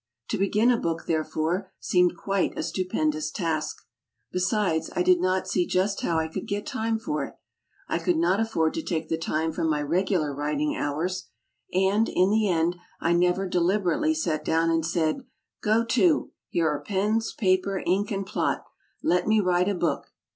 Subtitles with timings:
[0.29, 3.83] To begin a book, therefore, seemed quite a stupendous task.
[4.31, 7.35] Besides, I did not see just how I could get time for it.
[7.87, 11.27] I could not afford to take the time from my regular writing hours.
[11.71, 15.21] And, in the end, I never deliber ately sat down and said
[15.61, 16.31] "Go to!
[16.49, 18.63] Here are pens, paper, ink and plot.
[19.03, 20.07] Let me write a book.